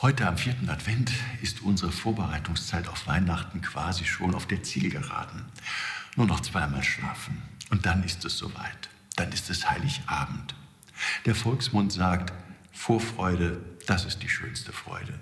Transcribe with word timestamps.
Heute 0.00 0.28
am 0.28 0.38
vierten 0.38 0.68
Advent 0.68 1.10
ist 1.42 1.62
unsere 1.62 1.90
Vorbereitungszeit 1.90 2.86
auf 2.86 3.08
Weihnachten 3.08 3.60
quasi 3.62 4.04
schon 4.04 4.32
auf 4.32 4.46
der 4.46 4.62
Zielgeraden. 4.62 5.44
Nur 6.14 6.26
noch 6.26 6.38
zweimal 6.38 6.84
schlafen 6.84 7.42
und 7.70 7.84
dann 7.84 8.04
ist 8.04 8.24
es 8.24 8.38
soweit. 8.38 8.90
Dann 9.16 9.32
ist 9.32 9.50
es 9.50 9.68
Heiligabend. 9.68 10.54
Der 11.26 11.34
Volksmund 11.34 11.90
sagt, 11.92 12.32
Vorfreude, 12.70 13.60
das 13.88 14.04
ist 14.04 14.22
die 14.22 14.28
schönste 14.28 14.72
Freude. 14.72 15.18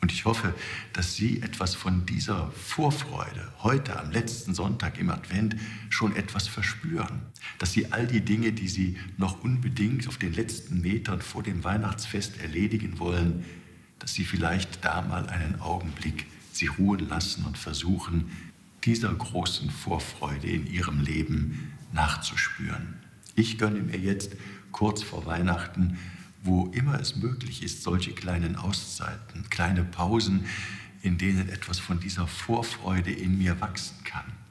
Und 0.00 0.10
ich 0.10 0.24
hoffe, 0.24 0.54
dass 0.94 1.16
Sie 1.16 1.42
etwas 1.42 1.74
von 1.74 2.06
dieser 2.06 2.50
Vorfreude 2.52 3.52
heute 3.62 4.00
am 4.00 4.10
letzten 4.10 4.54
Sonntag 4.54 4.98
im 4.98 5.10
Advent 5.10 5.56
schon 5.90 6.16
etwas 6.16 6.48
verspüren. 6.48 7.20
Dass 7.58 7.72
Sie 7.72 7.92
all 7.92 8.06
die 8.06 8.22
Dinge, 8.22 8.52
die 8.52 8.68
Sie 8.68 8.98
noch 9.18 9.44
unbedingt 9.44 10.08
auf 10.08 10.16
den 10.16 10.32
letzten 10.32 10.80
Metern 10.80 11.20
vor 11.20 11.42
dem 11.42 11.62
Weihnachtsfest 11.62 12.40
erledigen 12.40 12.98
wollen, 12.98 13.44
dass 13.98 14.14
Sie 14.14 14.24
vielleicht 14.24 14.84
da 14.84 15.02
mal 15.02 15.28
einen 15.28 15.60
Augenblick 15.60 16.26
Sie 16.52 16.66
ruhen 16.66 17.08
lassen 17.08 17.44
und 17.44 17.58
versuchen, 17.58 18.30
dieser 18.84 19.12
großen 19.12 19.70
Vorfreude 19.70 20.46
in 20.46 20.66
Ihrem 20.66 21.00
Leben 21.00 21.72
nachzuspüren. 21.92 22.94
Ich 23.34 23.58
gönne 23.58 23.80
mir 23.80 23.98
jetzt 23.98 24.36
kurz 24.70 25.02
vor 25.02 25.26
Weihnachten, 25.26 25.98
wo 26.42 26.66
immer 26.66 27.00
es 27.00 27.16
möglich 27.16 27.62
ist, 27.62 27.82
solche 27.82 28.12
kleinen 28.12 28.56
Auszeiten, 28.56 29.48
kleine 29.50 29.82
Pausen, 29.82 30.44
in 31.02 31.18
denen 31.18 31.48
etwas 31.48 31.78
von 31.78 31.98
dieser 32.00 32.26
Vorfreude 32.26 33.10
in 33.10 33.38
mir 33.38 33.60
wachsen 33.60 33.96
kann. 34.04 34.43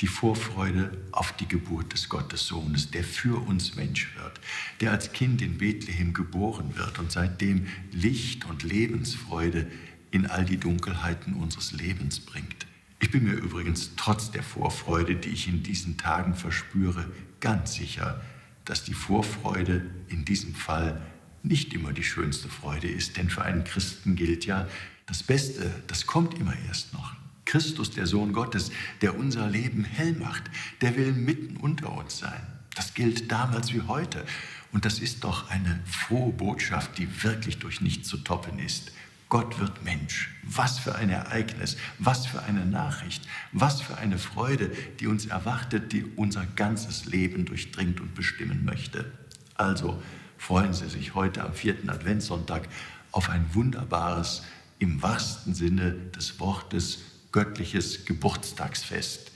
Die 0.00 0.06
Vorfreude 0.06 0.90
auf 1.12 1.32
die 1.32 1.48
Geburt 1.48 1.92
des 1.92 2.08
Gottessohnes, 2.08 2.90
der 2.90 3.04
für 3.04 3.44
uns 3.46 3.74
Mensch 3.74 4.14
wird, 4.16 4.40
der 4.80 4.92
als 4.92 5.12
Kind 5.12 5.42
in 5.42 5.58
Bethlehem 5.58 6.12
geboren 6.12 6.76
wird 6.76 6.98
und 6.98 7.10
seitdem 7.10 7.66
Licht 7.92 8.44
und 8.44 8.62
Lebensfreude 8.62 9.66
in 10.10 10.26
all 10.26 10.44
die 10.44 10.58
Dunkelheiten 10.58 11.34
unseres 11.34 11.72
Lebens 11.72 12.20
bringt. 12.20 12.66
Ich 13.00 13.10
bin 13.10 13.24
mir 13.24 13.34
übrigens 13.34 13.90
trotz 13.96 14.30
der 14.30 14.42
Vorfreude, 14.42 15.16
die 15.16 15.30
ich 15.30 15.48
in 15.48 15.62
diesen 15.62 15.98
Tagen 15.98 16.34
verspüre, 16.34 17.10
ganz 17.40 17.74
sicher, 17.74 18.22
dass 18.64 18.84
die 18.84 18.94
Vorfreude 18.94 19.84
in 20.08 20.24
diesem 20.24 20.54
Fall 20.54 21.02
nicht 21.42 21.74
immer 21.74 21.92
die 21.92 22.04
schönste 22.04 22.48
Freude 22.48 22.88
ist, 22.88 23.16
denn 23.16 23.28
für 23.28 23.42
einen 23.42 23.64
Christen 23.64 24.16
gilt 24.16 24.46
ja, 24.46 24.66
das 25.06 25.22
Beste, 25.22 25.70
das 25.86 26.06
kommt 26.06 26.38
immer 26.38 26.54
erst 26.66 26.94
noch. 26.94 27.14
Christus, 27.54 27.92
der 27.92 28.08
Sohn 28.08 28.32
Gottes, 28.32 28.72
der 29.00 29.16
unser 29.16 29.48
Leben 29.48 29.84
hell 29.84 30.14
macht, 30.14 30.42
der 30.80 30.96
will 30.96 31.12
mitten 31.12 31.56
unter 31.56 31.92
uns 31.96 32.18
sein. 32.18 32.44
Das 32.74 32.94
gilt 32.94 33.30
damals 33.30 33.72
wie 33.72 33.82
heute. 33.82 34.24
Und 34.72 34.84
das 34.84 34.98
ist 34.98 35.22
doch 35.22 35.48
eine 35.50 35.78
frohe 35.86 36.32
Botschaft, 36.32 36.98
die 36.98 37.22
wirklich 37.22 37.60
durch 37.60 37.80
nichts 37.80 38.08
zu 38.08 38.16
toppen 38.16 38.58
ist. 38.58 38.90
Gott 39.28 39.60
wird 39.60 39.84
Mensch. 39.84 40.34
Was 40.42 40.80
für 40.80 40.96
ein 40.96 41.10
Ereignis, 41.10 41.76
was 42.00 42.26
für 42.26 42.42
eine 42.42 42.66
Nachricht, 42.66 43.22
was 43.52 43.80
für 43.80 43.98
eine 43.98 44.18
Freude, 44.18 44.72
die 44.98 45.06
uns 45.06 45.26
erwartet, 45.26 45.92
die 45.92 46.02
unser 46.16 46.46
ganzes 46.56 47.04
Leben 47.06 47.44
durchdringt 47.44 48.00
und 48.00 48.16
bestimmen 48.16 48.64
möchte. 48.64 49.12
Also 49.54 50.02
freuen 50.38 50.72
Sie 50.74 50.88
sich 50.88 51.14
heute 51.14 51.44
am 51.44 51.54
vierten 51.54 51.88
Adventssonntag 51.88 52.68
auf 53.12 53.30
ein 53.30 53.46
wunderbares, 53.54 54.42
im 54.80 55.00
wahrsten 55.02 55.54
Sinne 55.54 55.92
des 56.16 56.40
Wortes, 56.40 56.98
göttliches 57.34 58.04
Geburtstagsfest. 58.04 59.32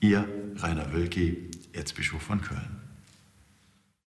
Ihr 0.00 0.26
Rainer 0.56 0.94
Wölki, 0.94 1.50
Erzbischof 1.74 2.22
von 2.22 2.40
Köln. 2.40 2.87